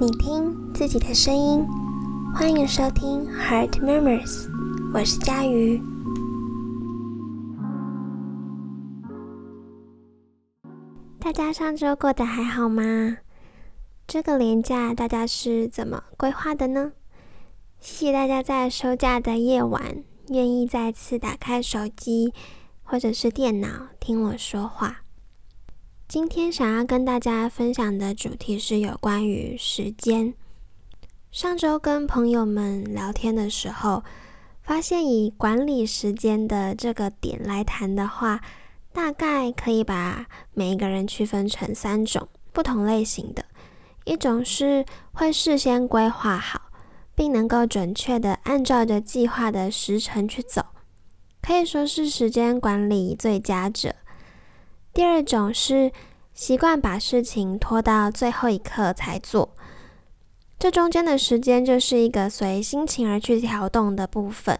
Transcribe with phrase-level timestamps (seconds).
[0.00, 1.64] 你听自己的声音，
[2.34, 4.48] 欢迎收听 Heart Murmurs，
[4.92, 5.80] 我是佳瑜。
[11.20, 13.18] 大家上周过得还好吗？
[14.06, 16.92] 这个年假大家是怎么规划的呢？
[17.78, 22.32] 谢谢大家在收假的夜晚，愿意再次打开手机
[22.82, 23.68] 或者是电脑
[24.00, 25.01] 听我说话。
[26.12, 30.34] 今天想要跟大家分享的主题是有关于时间。
[31.30, 34.04] 上周跟朋友们聊天的时候，
[34.60, 38.42] 发现以管理时间的这个点来谈的话，
[38.92, 43.46] 大概可以把每一个人区分成三种不同类型的。
[44.04, 46.60] 一种是会事先规划好，
[47.14, 50.62] 并能够准确的按照着计划的时程去走，
[51.40, 53.94] 可以说是时间管理最佳者。
[54.92, 55.90] 第二种是
[56.34, 59.54] 习惯把事情拖到最后一刻才做，
[60.58, 64.58] 这中间的时间就是一个随心情而去调动的部分，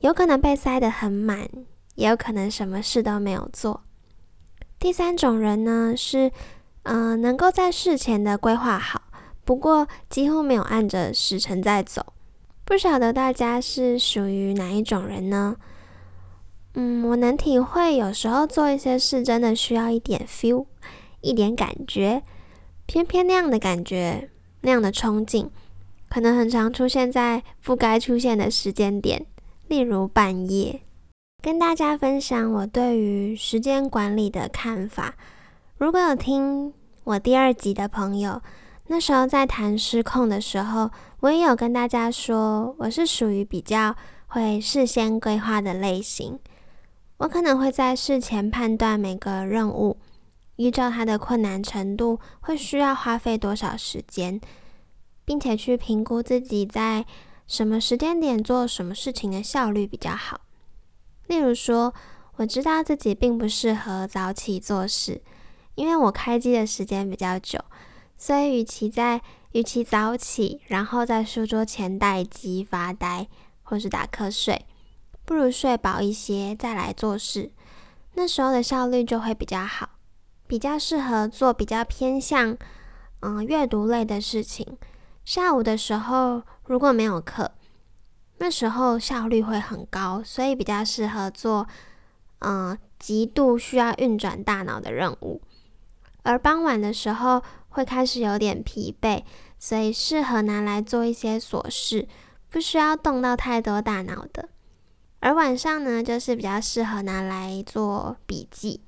[0.00, 1.48] 有可能被塞得很满，
[1.94, 3.82] 也有可能什么事都没有做。
[4.78, 6.32] 第三种人呢是，
[6.82, 9.02] 嗯，能够在事前的规划好，
[9.44, 12.04] 不过几乎没有按着时辰在走。
[12.64, 15.56] 不晓得大家是属于哪一种人呢？
[16.74, 20.66] 嗯，我能体会，有时候做一些事真的需要一点 feel，
[21.20, 22.22] 一点感觉。
[22.86, 24.30] 偏偏那样的感觉，
[24.62, 25.50] 那样的冲劲，
[26.08, 29.26] 可能很常出现在不该出现的时间点，
[29.68, 30.80] 例如半夜。
[31.42, 35.14] 跟大家分享我对于时间管理的看法。
[35.76, 36.72] 如果有听
[37.04, 38.40] 我第二集的朋友，
[38.86, 43.94] 那时候在谈失控的时候，我也有跟大家说，我是属于比较
[44.28, 46.38] 会事先规划的类型。
[47.22, 49.96] 我可能会在事前判断每个任务，
[50.56, 54.40] 依照它的困难程度，会需要花费多少时间，
[55.24, 57.06] 并且去评估自己在
[57.46, 60.40] 什么时间点做什么事情的效率比较好。
[61.28, 61.94] 例如说，
[62.38, 65.22] 我知道自己并不适合早起做事，
[65.76, 67.60] 因为我开机的时间比较久，
[68.18, 69.22] 所以与其在
[69.52, 73.28] 与其早起，然后在书桌前待机发呆，
[73.62, 74.66] 或是打瞌睡。
[75.32, 77.50] 不如睡饱一些再来做事，
[78.16, 79.88] 那时候的效率就会比较好，
[80.46, 82.54] 比较适合做比较偏向
[83.20, 84.76] 嗯阅读类的事情。
[85.24, 87.52] 下午的时候如果没有课，
[88.40, 91.66] 那时候效率会很高，所以比较适合做
[92.40, 95.40] 嗯极度需要运转大脑的任务。
[96.24, 99.22] 而傍晚的时候会开始有点疲惫，
[99.58, 102.06] 所以适合拿来做一些琐事，
[102.50, 104.50] 不需要动到太多大脑的。
[105.22, 108.80] 而晚上呢，就是比较适合拿来做笔记。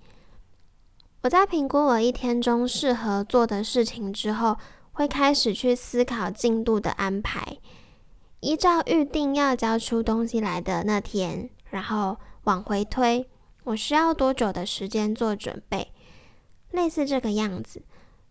[1.23, 4.57] 我在评估我一天中适合做的事情之后，
[4.95, 7.59] 会开始去思考进度的安排，
[8.41, 13.31] 依照预定要交出东西来的那天，然后往回推，
[13.63, 15.93] 我需要多久的时间做准备，
[16.73, 17.81] 类似这个样子。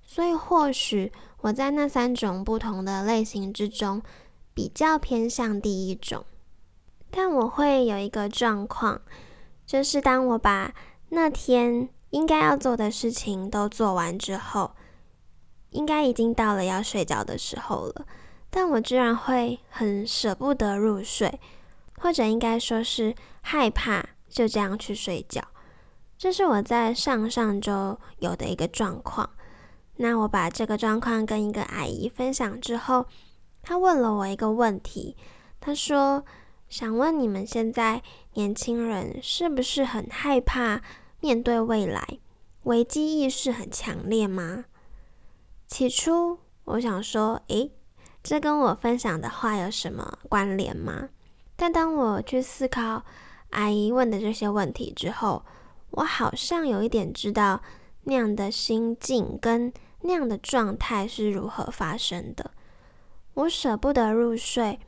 [0.06, 1.09] 所以或许
[1.40, 4.03] 我在那三种不同的类型之中，
[4.53, 6.25] 比较偏向第一种。
[7.16, 9.00] 但我会有一个状况，
[9.68, 10.74] 就是当我把
[11.09, 14.72] 那天应该要做的事情都做完之后，
[15.69, 18.07] 应该已经到了要睡觉的时候了，
[18.50, 21.40] 但我居然会很舍不得入睡，
[22.00, 25.40] 或者应该说是害怕就这样去睡觉。
[26.18, 29.30] 这是我在上上周有的一个状况。
[29.97, 33.06] 那我把这个状况跟一个阿姨分享之后，
[33.62, 35.16] 她问了我一个问题，
[35.59, 36.25] 她说。
[36.74, 38.02] 想问你们现在
[38.34, 40.82] 年轻人是不是很害怕
[41.20, 42.18] 面对未来，
[42.64, 44.66] 危机意识很强烈吗？
[45.68, 47.70] 起初我想说，诶，
[48.24, 51.10] 这跟我分享的话有什么关联吗？
[51.56, 53.06] 但当我去思考
[53.52, 55.46] 阿姨问的这些问题之后，
[55.92, 57.62] 我好像有一点知道
[58.06, 59.72] 那样的心境跟
[60.02, 62.50] 那样的状态是如何发生的。
[63.36, 64.80] 我舍不得入睡。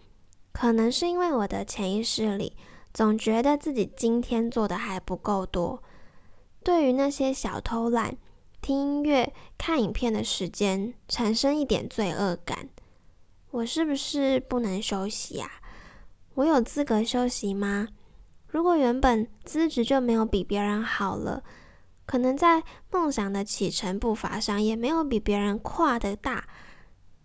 [0.56, 2.56] 可能是因为我的潜意识里
[2.94, 5.84] 总觉得自己今天做的还不够多，
[6.64, 8.16] 对于那些小偷懒、
[8.62, 12.70] 听音乐、看影片的时间产生一点罪恶感。
[13.52, 15.52] 我是不是不能休息啊？
[16.36, 17.90] 我有资格休息吗？
[18.48, 21.44] 如果原本资质就没有比别人好了，
[22.06, 26.48] 可能在梦想的启程步伐上也没有比别人跨的大，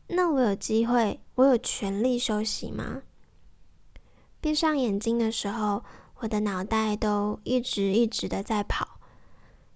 [0.09, 3.03] 那我有机会，我有权利休息吗？
[4.41, 5.85] 闭上眼睛的时候，
[6.21, 8.99] 我的脑袋都一直一直的在跑。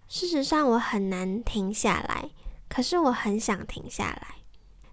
[0.09, 2.31] 事实上，我很难停下来，
[2.69, 4.37] 可是我很想停下来。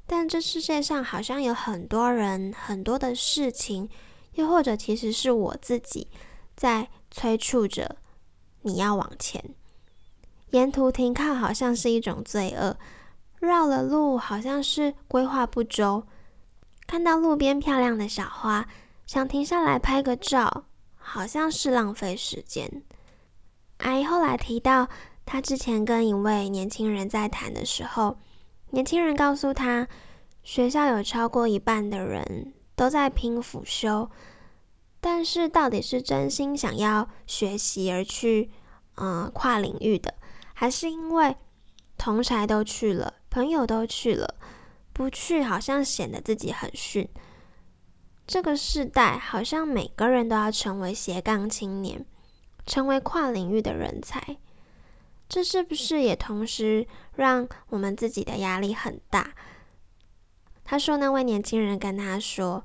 [0.06, 3.90] 但这世界上好像有很多人、很多的事情，
[4.34, 6.08] 又或者其实是我自己
[6.56, 7.98] 在催促着
[8.64, 9.56] 你要往前。
[10.50, 12.78] 沿途停靠好像是一种罪恶，
[13.40, 16.04] 绕了路好像是规划不周。
[16.86, 18.68] 看到路边漂亮的小花，
[19.12, 20.64] 想停下来拍个照，
[20.96, 22.82] 好像是浪费时间。
[23.80, 24.88] 阿姨后来提到，
[25.26, 28.18] 她之前跟一位年轻人在谈的时候，
[28.70, 29.86] 年轻人告诉她，
[30.44, 34.10] 学校有超过一半的人都在拼辅修，
[35.02, 38.50] 但是到底是真心想要学习而去，
[38.96, 40.14] 嗯，跨领域的，
[40.54, 41.36] 还是因为
[41.98, 44.36] 同才都去了，朋友都去了？
[44.94, 47.10] 不去好像显得自己很逊。
[48.32, 52.06] 这个时代好像每个人都要成为斜杠青年，
[52.66, 54.38] 成为跨领域的人才。
[55.28, 59.34] 这是不是也同时让我们自己的压力很大？
[60.64, 62.64] 他说，那位年轻人跟他说，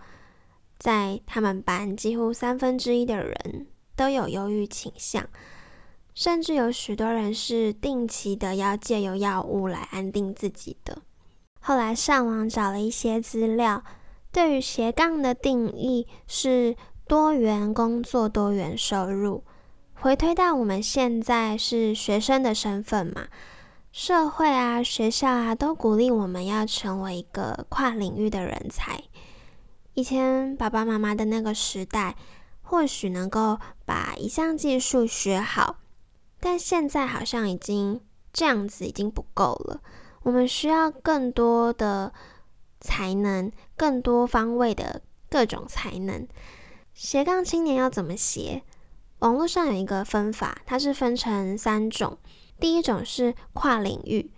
[0.78, 3.66] 在他们班几乎三分之一的人
[3.96, 5.28] 都有忧郁倾向，
[6.14, 11.02] 甚至有许多人是定期的要借由药物来安定自己的。
[11.58, 13.82] 后来上网找了一些资料，
[14.36, 16.76] 对于斜杠的定义是
[17.08, 19.42] 多元工作、多元收入。
[19.94, 23.28] 回推到我们现在是学生的身份嘛，
[23.90, 29.02] 社会啊、学校啊都鼓励我们要成为一个跨领域的人才。
[29.94, 32.14] 以前爸爸妈妈的那个时代，
[32.60, 35.76] 或许能够把一项技术学好，
[36.40, 38.02] 但现在好像已经
[38.34, 39.80] 这样子已经不够了。
[40.24, 42.12] 我们需要更多的
[42.80, 46.26] 才能，更多方位的各种才能。
[46.94, 48.62] 斜杠青年要怎么斜？
[49.20, 52.18] 网络上有一个分法，它是分成三种。
[52.58, 54.30] 第一种是跨领域，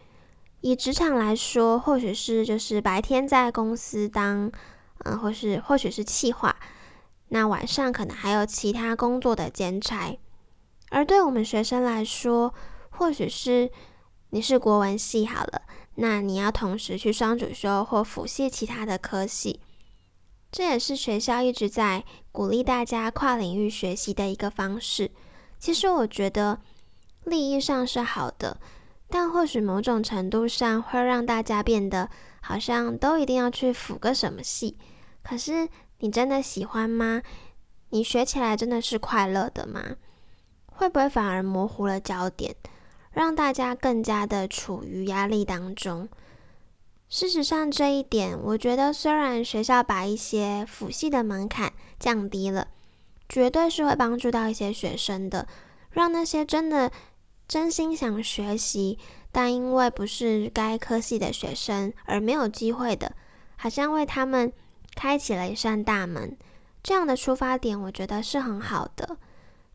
[0.60, 4.50] 以职场来说，或许是就是白天在公司当，
[5.04, 6.56] 嗯，或是或许是企划，
[7.28, 10.18] 那晚上可能还有其他工作的兼差。
[10.90, 12.54] 而对我们学生来说，
[12.90, 13.70] 或许是
[14.30, 15.62] 你是国文系好了。
[16.00, 19.60] 那你要同时去双主修或辅系其他的科系，
[20.52, 25.10] 这也是学校一直在鼓励大家跨领域学习的一个方式。
[25.58, 26.60] 其实我觉得
[27.24, 28.60] 利益上是好的，
[29.08, 32.08] 但或许某种程度上会让大家变得
[32.40, 34.78] 好像都一定要去辅个什么系。
[35.24, 35.68] 可是
[35.98, 37.20] 你真的喜欢吗？
[37.90, 39.96] 你学起来真的是快乐的吗？
[40.66, 42.54] 会不会反而模糊了焦点？
[43.18, 46.08] 让大家更加的处于压力当中。
[47.08, 52.68] 事实上，这一点，我觉得虽然学校把一些辅系的门槛降低了，
[53.28, 55.48] 绝对是会帮助到一些学生的，
[55.90, 56.92] 让那些真的
[57.48, 59.00] 真心想学习，
[59.32, 63.16] 但因为不是该科系的学生而没有机会的，
[63.56, 64.52] 好像为他们
[64.94, 66.38] 开启了一扇大门。
[66.84, 69.16] 这样的出发点，我觉得是很好的。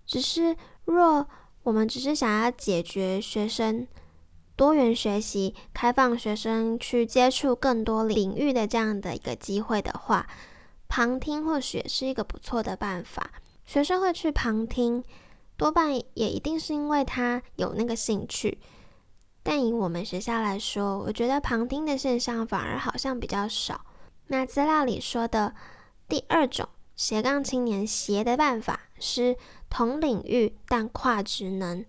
[0.05, 0.55] 只是
[0.85, 1.27] 若
[1.63, 3.87] 我们只是想要解决学生
[4.55, 10.27] 多元学习、开放学生去接触更多领域的这样的一个机会的话，
[10.87, 13.31] 旁听或许是一个不错的办法。
[13.65, 15.03] 学生会去旁听，
[15.55, 18.59] 多半也一定是因为他有那个兴趣。
[19.41, 23.85] 但以我们学校来说，我觉得旁听的现象反而好像比较少。
[24.27, 25.55] 那资料里说的
[26.07, 29.35] 第二种斜杠青年斜的办法是。
[29.75, 31.83] 同领域但跨职能，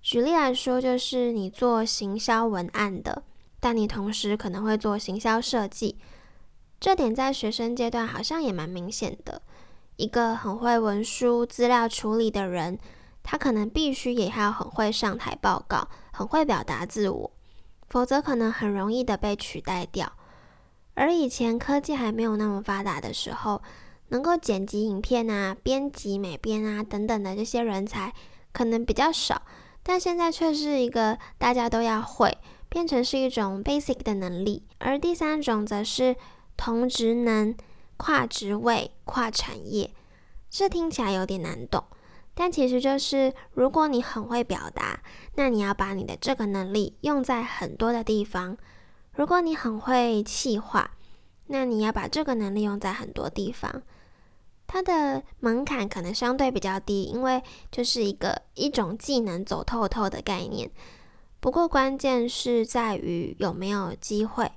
[0.00, 3.22] 举例来说，就是你做行销文案的，
[3.60, 6.00] 但你同时可能会做行销设计。
[6.80, 9.40] 这点在学生阶段好像也蛮明显的。
[9.94, 12.76] 一个很会文书资料处理的人，
[13.22, 17.30] 他可能必须也要很会上台报告，很会表达自我，
[17.88, 20.12] 否则可能很容易的被取代掉。
[20.94, 23.62] 而以前科技还没有那么发达的时候，
[24.12, 28.12] 能够剪辑影片啊、编辑美编啊等等的这些人才
[28.52, 29.40] 可能比较少，
[29.82, 32.36] 但现在却是一个大家都要会，
[32.68, 34.64] 变成是一种 basic 的能力。
[34.76, 36.14] 而第三种则是
[36.58, 37.56] 同职能、
[37.96, 39.90] 跨职位、跨产业，
[40.50, 41.82] 这听起来有点难懂，
[42.34, 45.00] 但其实就是如果你很会表达，
[45.36, 48.58] 那你要把你的这个能力用在很多的地方；
[49.14, 50.90] 如果你很会企划，
[51.46, 53.82] 那你要把这个能力用在很多地方。
[54.72, 60.70] 它的门槛可能相对比较低，因为就是一个一种技能走透透的概念。
[61.40, 64.50] 不过关键是在于有没有机会，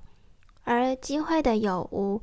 [0.64, 2.22] 而机会的有无，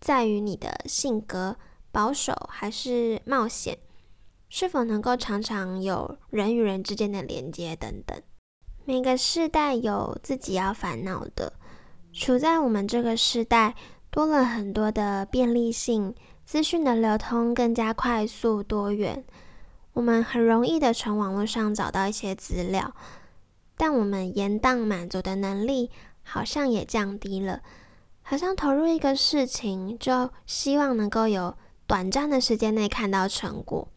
[0.00, 1.58] 在于你的性格
[1.92, 3.76] 保守还是冒险，
[4.48, 8.18] 是否能够常常有人与人之间的连接等等。
[8.86, 11.52] 每个世代有自己要烦恼的，
[12.14, 13.74] 处在我们这个时代，
[14.10, 16.14] 多了很多的便利性，
[16.46, 19.24] 资讯的流通更加快速多元，
[19.94, 22.94] 我们很容易的从网络上找到一些资料，
[23.76, 25.90] 但我们延宕满足的能力
[26.22, 27.62] 好像也降低了，
[28.22, 31.56] 好像投入一个事情，就希望能够有
[31.88, 33.88] 短暂的时间内看到成果，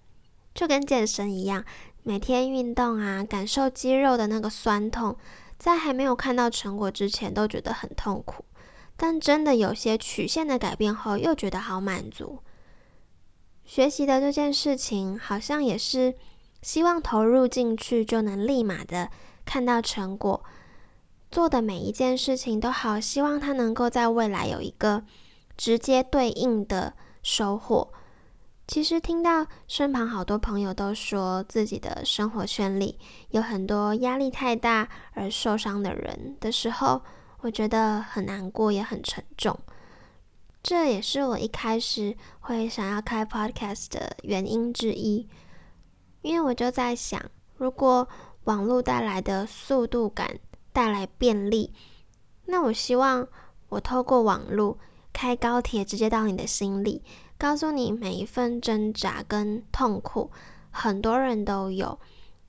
[0.55, 1.63] 就跟健身一样，
[2.01, 5.15] 每天运动啊，感受肌肉的那个酸痛。
[5.59, 8.43] 在还没有看到成果之前，都觉得很痛苦，
[9.01, 12.39] 但真的有些曲线的改变后，又觉得好满足。
[13.63, 16.15] 学习的这件事情，好像也是
[16.61, 19.09] 希望投入进去就能立马的
[19.45, 20.43] 看到成果，
[21.31, 25.05] 做的每一件事情都好，希望它能够在未来有一个
[25.55, 27.93] 直接对应的收获。
[28.67, 37.01] 其实听到身旁好多朋友都说自己的生活圈里有很多压力太大而受伤的人的时候，
[37.41, 39.57] 我觉得很难过，也很沉重。
[40.61, 45.27] 这也是我一开始会想要开 podcast 的原因之一，
[46.21, 47.21] 因为我就在想，
[47.55, 48.07] 如果
[48.43, 50.39] 网络带来的速度感
[50.73, 51.73] 带来便利，
[52.45, 53.27] 那我希望
[53.69, 54.77] 我透过网络
[55.13, 57.03] 开高铁直接到你的心里。
[57.37, 60.29] 告诉你每一份挣扎跟痛苦，
[60.71, 61.97] 很多人都有，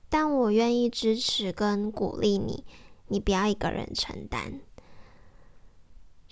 [0.09, 2.65] 但我愿意支持跟鼓励你，
[3.07, 4.59] 你不要一个人承担。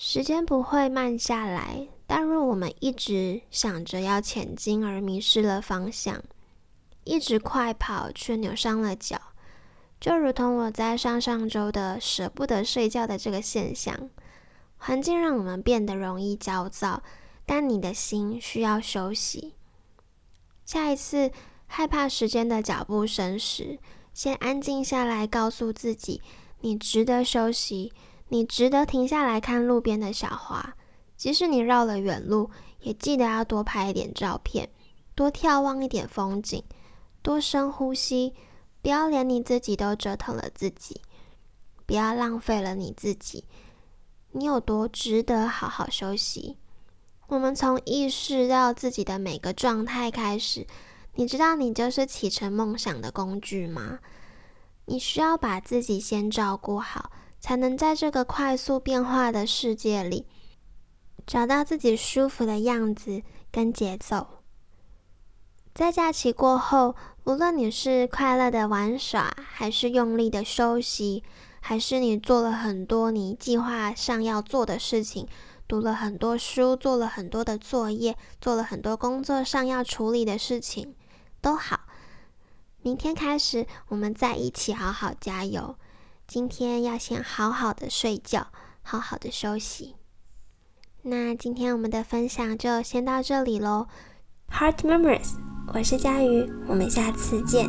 [0.01, 6.23] 时间不会慢下来，但若我们一直想着要前进而迷失了方向，
[7.03, 9.19] 一直快跑却扭伤了脚，
[9.99, 14.09] 就如同我在上上周的舍不得睡觉的这个现象，
[14.77, 17.03] 环境让我们变得容易焦躁。
[17.45, 19.55] 但你的心需要休息。
[20.63, 21.29] 下一次
[21.67, 23.79] 害怕时间的脚步声时，
[24.13, 26.21] 先安静下来，告诉自己，
[26.61, 27.91] 你值得休息，
[28.29, 30.75] 你值得停下来看路边的小花。
[31.17, 34.69] 即使你绕了远路，也记得要多拍一点照片，
[35.13, 36.63] 多眺望一点风景，
[37.21, 38.33] 多深呼吸，
[38.81, 41.01] 不要连你自己都折腾了自己，
[41.85, 43.43] 不要浪费了你自己。
[44.31, 46.57] 你有多值得好好休息？
[47.27, 50.65] 我们从意识到自己的每个状态开始，
[51.15, 53.99] 你知道你就是启程梦想的工具吗？
[54.85, 60.25] 你需要把自己先照顾好，才能在这个快速变化的世界里，
[61.25, 64.27] 找到自己舒服的样子跟节奏。
[65.73, 71.23] 在假期过后，无论你是快乐的玩耍，还是用力的休息，
[71.61, 75.27] 还是你做了很多你计划上要做的事情。
[75.67, 80.95] 读了很多书，做了很多的作业，做了很多工作上要处理的事情，
[81.39, 81.81] 都好。
[82.81, 85.75] 明天开始，我们再一起好好加油。
[86.29, 88.49] 今天要先好好的睡觉，
[88.83, 89.95] 好好的休息。
[91.01, 93.87] 那今天我们的分享就先到这里喽。
[94.51, 95.31] Heart memories，
[95.73, 97.67] 我是佳瑜，我们下次见。